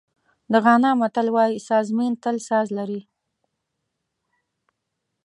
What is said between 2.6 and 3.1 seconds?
لري.